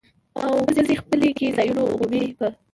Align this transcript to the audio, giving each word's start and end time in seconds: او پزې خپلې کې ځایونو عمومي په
او 0.45 0.53
پزې 0.75 0.93
خپلې 1.01 1.29
کې 1.37 1.55
ځایونو 1.57 1.81
عمومي 1.91 2.23
په 2.37 2.47